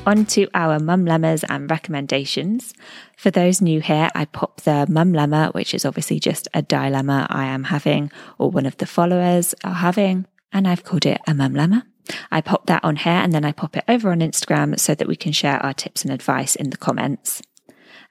On 0.05 0.25
to 0.27 0.47
our 0.53 0.79
mum 0.79 1.05
lemmas 1.05 1.43
and 1.49 1.69
recommendations. 1.69 2.73
For 3.17 3.29
those 3.29 3.61
new 3.61 3.81
here, 3.81 4.09
I 4.15 4.23
pop 4.23 4.61
the 4.61 4.85
mum 4.89 5.11
lemma, 5.11 5.53
which 5.53 5.73
is 5.73 5.83
obviously 5.83 6.19
just 6.21 6.47
a 6.53 6.61
dilemma 6.61 7.27
I 7.29 7.45
am 7.45 7.65
having 7.65 8.11
or 8.37 8.49
one 8.49 8.65
of 8.65 8.77
the 8.77 8.85
followers 8.85 9.53
are 9.65 9.73
having, 9.73 10.25
and 10.53 10.69
I've 10.69 10.85
called 10.85 11.05
it 11.05 11.19
a 11.27 11.33
mum 11.33 11.53
lemma. 11.53 11.83
I 12.31 12.41
pop 12.41 12.65
that 12.67 12.83
on 12.83 12.97
here 12.97 13.13
and 13.13 13.33
then 13.33 13.45
I 13.45 13.51
pop 13.51 13.77
it 13.77 13.85
over 13.87 14.11
on 14.11 14.19
Instagram 14.19 14.79
so 14.79 14.95
that 14.95 15.07
we 15.07 15.15
can 15.15 15.31
share 15.31 15.57
our 15.63 15.73
tips 15.73 16.03
and 16.03 16.13
advice 16.13 16.55
in 16.55 16.69
the 16.69 16.77
comments. 16.77 17.41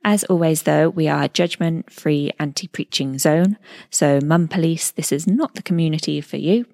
As 0.04 0.24
always, 0.24 0.62
though, 0.62 0.88
we 0.88 1.06
are 1.08 1.24
a 1.24 1.28
judgment 1.28 1.92
free 1.92 2.32
anti 2.38 2.66
preaching 2.66 3.18
zone. 3.18 3.56
So, 3.88 4.18
Mum 4.20 4.48
Police, 4.48 4.90
this 4.90 5.12
is 5.12 5.26
not 5.26 5.54
the 5.54 5.62
community 5.62 6.20
for 6.20 6.38
you. 6.38 6.66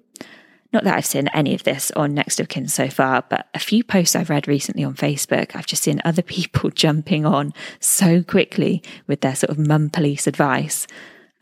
Not 0.71 0.83
that 0.83 0.95
I've 0.95 1.05
seen 1.05 1.27
any 1.29 1.53
of 1.53 1.63
this 1.63 1.91
on 1.95 2.13
Next 2.13 2.39
of 2.39 2.47
Kin 2.47 2.67
so 2.67 2.89
far, 2.89 3.23
but 3.27 3.47
a 3.53 3.59
few 3.59 3.83
posts 3.83 4.15
I've 4.15 4.29
read 4.29 4.47
recently 4.47 4.83
on 4.83 4.95
Facebook, 4.95 5.55
I've 5.55 5.65
just 5.65 5.83
seen 5.83 6.01
other 6.05 6.21
people 6.23 6.69
jumping 6.69 7.25
on 7.25 7.53
so 7.79 8.23
quickly 8.23 8.81
with 9.07 9.21
their 9.21 9.35
sort 9.35 9.51
of 9.51 9.59
mum 9.59 9.89
police 9.89 10.25
advice. 10.25 10.87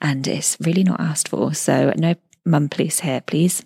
And 0.02 0.28
it's 0.28 0.58
really 0.60 0.84
not 0.84 1.00
asked 1.00 1.30
for. 1.30 1.54
So, 1.54 1.94
no 1.98 2.16
mum 2.46 2.68
police 2.68 3.00
here, 3.00 3.22
please. 3.22 3.64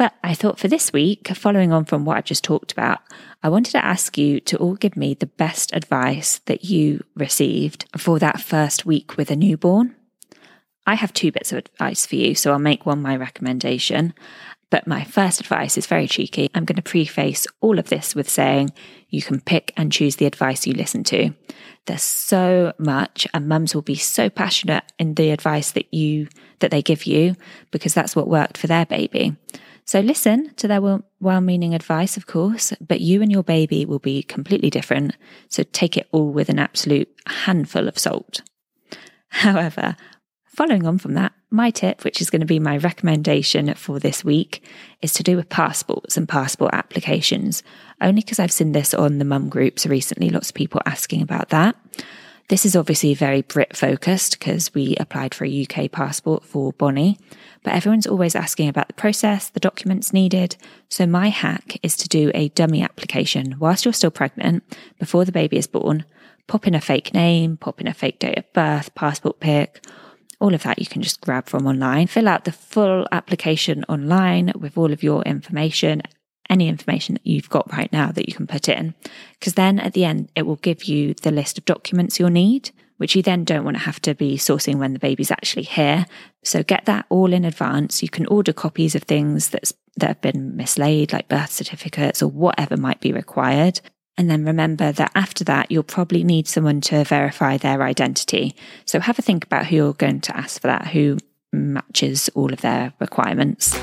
But 0.00 0.14
I 0.24 0.32
thought 0.32 0.58
for 0.58 0.66
this 0.66 0.94
week, 0.94 1.28
following 1.28 1.74
on 1.74 1.84
from 1.84 2.06
what 2.06 2.16
I've 2.16 2.24
just 2.24 2.42
talked 2.42 2.72
about, 2.72 3.00
I 3.42 3.50
wanted 3.50 3.72
to 3.72 3.84
ask 3.84 4.16
you 4.16 4.40
to 4.40 4.56
all 4.56 4.74
give 4.74 4.96
me 4.96 5.12
the 5.12 5.26
best 5.26 5.74
advice 5.74 6.38
that 6.46 6.64
you 6.64 7.04
received 7.14 7.84
for 7.98 8.18
that 8.18 8.40
first 8.40 8.86
week 8.86 9.18
with 9.18 9.30
a 9.30 9.36
newborn. 9.36 9.94
I 10.86 10.94
have 10.94 11.12
two 11.12 11.30
bits 11.30 11.52
of 11.52 11.58
advice 11.58 12.06
for 12.06 12.16
you, 12.16 12.34
so 12.34 12.50
I'll 12.50 12.58
make 12.58 12.86
one 12.86 13.02
my 13.02 13.14
recommendation. 13.14 14.14
But 14.70 14.86
my 14.86 15.04
first 15.04 15.38
advice 15.38 15.76
is 15.76 15.86
very 15.86 16.06
cheeky. 16.06 16.48
I'm 16.54 16.64
going 16.64 16.76
to 16.76 16.82
preface 16.82 17.46
all 17.60 17.78
of 17.78 17.90
this 17.90 18.14
with 18.14 18.30
saying 18.30 18.70
you 19.10 19.20
can 19.20 19.38
pick 19.38 19.74
and 19.76 19.92
choose 19.92 20.16
the 20.16 20.24
advice 20.24 20.66
you 20.66 20.72
listen 20.72 21.04
to. 21.04 21.34
There's 21.84 22.00
so 22.00 22.72
much, 22.78 23.28
and 23.34 23.48
mums 23.48 23.74
will 23.74 23.82
be 23.82 23.96
so 23.96 24.30
passionate 24.30 24.84
in 24.98 25.16
the 25.16 25.30
advice 25.30 25.72
that 25.72 25.92
you 25.92 26.28
that 26.60 26.70
they 26.70 26.80
give 26.80 27.04
you 27.04 27.34
because 27.70 27.92
that's 27.92 28.16
what 28.16 28.28
worked 28.28 28.56
for 28.56 28.66
their 28.66 28.86
baby. 28.86 29.36
So 29.90 29.98
listen 29.98 30.54
to 30.54 30.68
their 30.68 30.80
well 30.80 31.40
meaning 31.40 31.74
advice, 31.74 32.16
of 32.16 32.28
course, 32.28 32.72
but 32.80 33.00
you 33.00 33.22
and 33.22 33.32
your 33.32 33.42
baby 33.42 33.84
will 33.84 33.98
be 33.98 34.22
completely 34.22 34.70
different. 34.70 35.16
So 35.48 35.64
take 35.64 35.96
it 35.96 36.06
all 36.12 36.30
with 36.30 36.48
an 36.48 36.60
absolute 36.60 37.08
handful 37.26 37.88
of 37.88 37.98
salt. 37.98 38.42
However, 39.30 39.96
following 40.46 40.86
on 40.86 40.98
from 40.98 41.14
that, 41.14 41.32
my 41.50 41.72
tip, 41.72 42.04
which 42.04 42.20
is 42.20 42.30
going 42.30 42.38
to 42.38 42.46
be 42.46 42.60
my 42.60 42.76
recommendation 42.76 43.74
for 43.74 43.98
this 43.98 44.24
week, 44.24 44.62
is 45.02 45.12
to 45.14 45.24
do 45.24 45.34
with 45.34 45.48
passports 45.48 46.16
and 46.16 46.28
passport 46.28 46.72
applications. 46.72 47.64
Only 48.00 48.20
because 48.20 48.38
I've 48.38 48.52
seen 48.52 48.70
this 48.70 48.94
on 48.94 49.18
the 49.18 49.24
mum 49.24 49.48
groups 49.48 49.86
recently, 49.86 50.30
lots 50.30 50.50
of 50.50 50.54
people 50.54 50.80
asking 50.86 51.20
about 51.20 51.48
that. 51.48 51.74
This 52.50 52.66
is 52.66 52.74
obviously 52.74 53.14
very 53.14 53.42
Brit 53.42 53.76
focused 53.76 54.36
because 54.36 54.74
we 54.74 54.96
applied 54.96 55.36
for 55.36 55.44
a 55.44 55.62
UK 55.62 55.88
passport 55.88 56.44
for 56.44 56.72
Bonnie, 56.72 57.16
but 57.62 57.74
everyone's 57.74 58.08
always 58.08 58.34
asking 58.34 58.68
about 58.68 58.88
the 58.88 58.94
process, 58.94 59.48
the 59.48 59.60
documents 59.60 60.12
needed. 60.12 60.56
So 60.88 61.06
my 61.06 61.28
hack 61.28 61.78
is 61.84 61.96
to 61.98 62.08
do 62.08 62.32
a 62.34 62.48
dummy 62.48 62.82
application 62.82 63.54
whilst 63.60 63.84
you're 63.84 63.94
still 63.94 64.10
pregnant, 64.10 64.64
before 64.98 65.24
the 65.24 65.30
baby 65.30 65.58
is 65.58 65.68
born. 65.68 66.04
Pop 66.48 66.66
in 66.66 66.74
a 66.74 66.80
fake 66.80 67.14
name, 67.14 67.56
pop 67.56 67.80
in 67.80 67.86
a 67.86 67.94
fake 67.94 68.18
date 68.18 68.36
of 68.38 68.52
birth, 68.52 68.96
passport 68.96 69.38
pic, 69.38 69.86
all 70.40 70.52
of 70.52 70.64
that 70.64 70.80
you 70.80 70.86
can 70.86 71.02
just 71.02 71.20
grab 71.20 71.46
from 71.46 71.68
online. 71.68 72.08
Fill 72.08 72.26
out 72.26 72.46
the 72.46 72.50
full 72.50 73.06
application 73.12 73.84
online 73.88 74.52
with 74.58 74.76
all 74.76 74.92
of 74.92 75.04
your 75.04 75.22
information 75.22 76.02
any 76.50 76.68
information 76.68 77.14
that 77.14 77.26
you've 77.26 77.48
got 77.48 77.72
right 77.72 77.90
now 77.92 78.12
that 78.12 78.28
you 78.28 78.34
can 78.34 78.46
put 78.46 78.68
in. 78.68 78.94
Because 79.38 79.54
then 79.54 79.78
at 79.78 79.94
the 79.94 80.04
end, 80.04 80.28
it 80.34 80.42
will 80.42 80.56
give 80.56 80.84
you 80.84 81.14
the 81.14 81.30
list 81.30 81.56
of 81.56 81.64
documents 81.64 82.18
you'll 82.18 82.28
need, 82.28 82.70
which 82.98 83.16
you 83.16 83.22
then 83.22 83.44
don't 83.44 83.64
want 83.64 83.76
to 83.78 83.84
have 83.84 84.00
to 84.02 84.14
be 84.14 84.36
sourcing 84.36 84.76
when 84.76 84.92
the 84.92 84.98
baby's 84.98 85.30
actually 85.30 85.62
here. 85.62 86.04
So 86.44 86.62
get 86.62 86.84
that 86.84 87.06
all 87.08 87.32
in 87.32 87.46
advance. 87.46 88.02
You 88.02 88.10
can 88.10 88.26
order 88.26 88.52
copies 88.52 88.94
of 88.94 89.04
things 89.04 89.48
that's, 89.48 89.72
that 89.96 90.08
have 90.08 90.20
been 90.20 90.56
mislaid, 90.56 91.12
like 91.12 91.28
birth 91.28 91.52
certificates 91.52 92.22
or 92.22 92.28
whatever 92.28 92.76
might 92.76 93.00
be 93.00 93.12
required. 93.12 93.80
And 94.18 94.28
then 94.28 94.44
remember 94.44 94.92
that 94.92 95.12
after 95.14 95.44
that, 95.44 95.70
you'll 95.70 95.82
probably 95.82 96.24
need 96.24 96.46
someone 96.46 96.82
to 96.82 97.04
verify 97.04 97.56
their 97.56 97.82
identity. 97.82 98.54
So 98.84 99.00
have 99.00 99.18
a 99.18 99.22
think 99.22 99.44
about 99.44 99.66
who 99.66 99.76
you're 99.76 99.94
going 99.94 100.20
to 100.22 100.36
ask 100.36 100.60
for 100.60 100.66
that, 100.66 100.88
who 100.88 101.16
matches 101.52 102.28
all 102.34 102.52
of 102.52 102.60
their 102.60 102.92
requirements. 103.00 103.74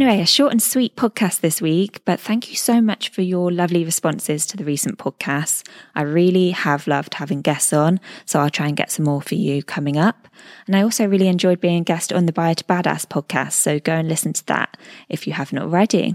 Anyway, 0.00 0.20
a 0.20 0.26
short 0.26 0.52
and 0.52 0.62
sweet 0.62 0.94
podcast 0.94 1.40
this 1.40 1.60
week, 1.60 2.00
but 2.04 2.20
thank 2.20 2.48
you 2.50 2.54
so 2.54 2.80
much 2.80 3.08
for 3.08 3.20
your 3.22 3.50
lovely 3.50 3.84
responses 3.84 4.46
to 4.46 4.56
the 4.56 4.62
recent 4.62 4.96
podcasts. 4.96 5.66
I 5.96 6.02
really 6.02 6.50
have 6.52 6.86
loved 6.86 7.14
having 7.14 7.42
guests 7.42 7.72
on, 7.72 7.98
so 8.24 8.38
I'll 8.38 8.48
try 8.48 8.68
and 8.68 8.76
get 8.76 8.92
some 8.92 9.06
more 9.06 9.20
for 9.20 9.34
you 9.34 9.60
coming 9.64 9.96
up. 9.96 10.28
And 10.68 10.76
I 10.76 10.82
also 10.82 11.04
really 11.04 11.26
enjoyed 11.26 11.60
being 11.60 11.80
a 11.80 11.84
guest 11.84 12.12
on 12.12 12.26
the 12.26 12.32
Buyer 12.32 12.54
to 12.54 12.62
Badass 12.62 13.06
podcast, 13.06 13.54
so 13.54 13.80
go 13.80 13.94
and 13.94 14.08
listen 14.08 14.32
to 14.34 14.46
that 14.46 14.76
if 15.08 15.26
you 15.26 15.32
haven't 15.32 15.58
already. 15.58 16.14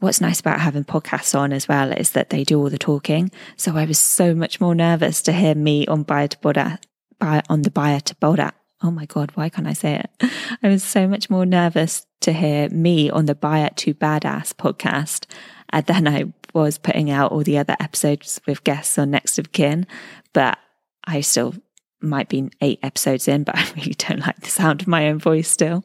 What's 0.00 0.20
nice 0.20 0.40
about 0.40 0.60
having 0.60 0.84
podcasts 0.84 1.34
on 1.34 1.54
as 1.54 1.66
well 1.66 1.92
is 1.92 2.10
that 2.10 2.28
they 2.28 2.44
do 2.44 2.58
all 2.58 2.68
the 2.68 2.76
talking. 2.76 3.30
So 3.56 3.74
I 3.74 3.86
was 3.86 3.98
so 3.98 4.34
much 4.34 4.60
more 4.60 4.74
nervous 4.74 5.22
to 5.22 5.32
hear 5.32 5.54
me 5.54 5.86
on 5.86 6.02
Buyer 6.02 6.28
to 6.28 6.36
Badass, 6.40 6.78
on 7.22 7.62
the 7.62 7.70
Buyer 7.70 8.00
to 8.00 8.14
Badass 8.16 8.52
oh 8.84 8.90
my 8.90 9.06
God, 9.06 9.32
why 9.34 9.48
can't 9.48 9.66
I 9.66 9.72
say 9.72 9.94
it? 9.94 10.30
I 10.62 10.68
was 10.68 10.84
so 10.84 11.08
much 11.08 11.30
more 11.30 11.46
nervous 11.46 12.06
to 12.20 12.32
hear 12.32 12.68
me 12.68 13.10
on 13.10 13.24
the 13.24 13.34
Buy 13.34 13.60
It 13.60 13.76
Too 13.76 13.94
Badass 13.94 14.52
podcast 14.52 15.24
uh, 15.72 15.80
than 15.80 16.06
I 16.06 16.32
was 16.52 16.76
putting 16.76 17.10
out 17.10 17.32
all 17.32 17.42
the 17.42 17.58
other 17.58 17.76
episodes 17.80 18.40
with 18.46 18.62
guests 18.62 18.98
on 18.98 19.10
Next 19.10 19.38
of 19.38 19.52
Kin. 19.52 19.86
But 20.34 20.58
I 21.04 21.22
still 21.22 21.54
might 22.02 22.28
be 22.28 22.50
eight 22.60 22.78
episodes 22.82 23.26
in, 23.26 23.44
but 23.44 23.56
I 23.58 23.66
really 23.74 23.94
don't 23.94 24.20
like 24.20 24.40
the 24.40 24.50
sound 24.50 24.82
of 24.82 24.86
my 24.86 25.08
own 25.08 25.18
voice 25.18 25.48
still. 25.48 25.82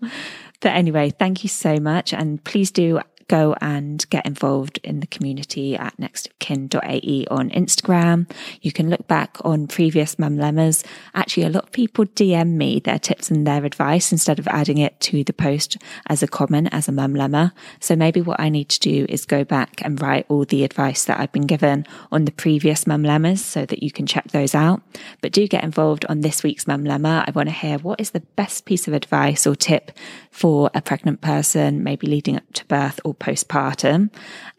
But 0.59 0.73
anyway, 0.73 1.09
thank 1.09 1.41
you 1.43 1.49
so 1.49 1.77
much. 1.77 2.13
And 2.13 2.43
please 2.43 2.69
do 2.69 2.99
go 3.29 3.55
and 3.61 4.05
get 4.09 4.25
involved 4.25 4.79
in 4.83 4.99
the 4.99 5.07
community 5.07 5.77
at 5.77 5.95
nextofkin.ae 5.97 7.25
on 7.31 7.49
Instagram. 7.51 8.29
You 8.61 8.73
can 8.73 8.89
look 8.89 9.07
back 9.07 9.37
on 9.45 9.67
previous 9.67 10.19
mum 10.19 10.37
lemmas. 10.37 10.83
Actually, 11.13 11.43
a 11.43 11.49
lot 11.49 11.65
of 11.65 11.71
people 11.71 12.05
DM 12.05 12.55
me 12.55 12.79
their 12.79 12.99
tips 12.99 13.31
and 13.31 13.47
their 13.47 13.63
advice 13.63 14.11
instead 14.11 14.39
of 14.39 14.47
adding 14.47 14.79
it 14.79 14.99
to 15.01 15.23
the 15.23 15.31
post 15.31 15.77
as 16.07 16.21
a 16.21 16.27
comment 16.27 16.69
as 16.71 16.89
a 16.89 16.91
mum 16.91 17.13
lemma. 17.13 17.53
So 17.79 17.95
maybe 17.95 18.19
what 18.19 18.39
I 18.39 18.49
need 18.49 18.67
to 18.69 18.79
do 18.79 19.05
is 19.07 19.25
go 19.25 19.43
back 19.43 19.81
and 19.85 20.01
write 20.01 20.25
all 20.27 20.43
the 20.43 20.63
advice 20.63 21.05
that 21.05 21.19
I've 21.19 21.31
been 21.31 21.47
given 21.47 21.85
on 22.11 22.25
the 22.25 22.31
previous 22.31 22.85
mum 22.87 23.03
lemmas 23.03 23.45
so 23.45 23.65
that 23.65 23.83
you 23.83 23.91
can 23.91 24.07
check 24.07 24.29
those 24.31 24.55
out. 24.55 24.81
But 25.21 25.31
do 25.31 25.47
get 25.47 25.63
involved 25.63 26.05
on 26.09 26.21
this 26.21 26.41
week's 26.43 26.67
mum 26.67 26.83
lemma. 26.83 27.23
I 27.27 27.31
want 27.31 27.49
to 27.49 27.55
hear 27.55 27.77
what 27.77 28.01
is 28.01 28.11
the 28.11 28.21
best 28.21 28.65
piece 28.65 28.87
of 28.87 28.93
advice 28.93 29.45
or 29.45 29.55
tip 29.55 29.91
for 30.31 30.71
a 30.73 30.81
pregnant 30.81 31.21
person, 31.21 31.83
maybe 31.83 32.07
leading 32.07 32.35
up 32.35 32.51
to 32.53 32.65
birth 32.65 32.99
or 33.05 33.13
postpartum. 33.19 34.09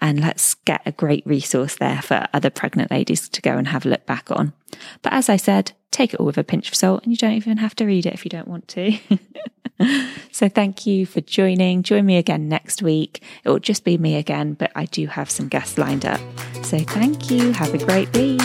And 0.01 0.21
let's 0.21 0.55
get 0.55 0.83
a 0.87 0.93
great 0.93 1.27
resource 1.27 1.77
there 1.77 2.03
for 2.03 2.27
other 2.33 2.51
pregnant 2.51 2.91
ladies 2.91 3.29
to 3.29 3.43
go 3.43 3.57
and 3.57 3.69
have 3.69 3.85
a 3.85 3.89
look 3.89 4.07
back 4.07 4.31
on. 4.31 4.53
But 5.03 5.13
as 5.13 5.29
I 5.29 5.37
said, 5.37 5.73
take 5.91 6.15
it 6.15 6.21
all 6.21 6.27
with 6.27 6.39
a 6.39 6.45
pinch 6.45 6.69
of 6.69 6.75
salt 6.75 7.03
and 7.03 7.13
you 7.13 7.17
don't 7.17 7.33
even 7.33 7.59
have 7.59 7.75
to 7.77 7.85
read 7.85 8.07
it 8.07 8.15
if 8.15 8.25
you 8.25 8.29
don't 8.29 8.49
want 8.49 8.69
to. 8.69 8.99
so 10.33 10.49
thank 10.49 10.87
you 10.87 11.07
for 11.07 11.21
joining. 11.21 11.83
Join 11.83 12.07
me 12.07 12.17
again 12.17 12.49
next 12.49 12.83
week. 12.83 13.23
It 13.45 13.49
will 13.49 13.59
just 13.59 13.85
be 13.85 13.99
me 13.99 14.17
again, 14.17 14.55
but 14.55 14.71
I 14.75 14.85
do 14.87 15.07
have 15.07 15.31
some 15.31 15.49
guests 15.49 15.79
lined 15.79 16.07
up. 16.07 16.21
So 16.63 16.79
thank 16.79 17.31
you. 17.31 17.53
Have 17.53 17.75
a 17.75 17.79
great 17.79 18.15
week. 18.17 18.41